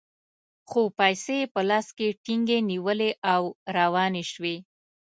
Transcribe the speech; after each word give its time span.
خو 0.69 0.81
پیسې 0.99 1.35
یې 1.41 1.51
په 1.53 1.61
لاس 1.69 1.87
کې 1.97 2.07
ټینګې 2.23 2.57
ونیولې 2.63 3.11
او 3.33 3.41
روانې 3.77 4.23
شوې. 4.31 4.55